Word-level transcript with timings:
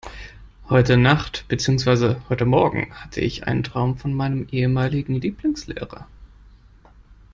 Heute 0.67 0.97
Nacht, 0.97 1.45
beziehungsweise 1.47 2.19
heute 2.27 2.45
Morgen 2.45 2.91
hatte 2.95 3.21
ich 3.21 3.45
einen 3.45 3.61
Traum 3.61 3.99
von 3.99 4.15
meinem 4.15 4.47
ehemaligen 4.51 5.13
Lieblingslehrer. 5.21 6.07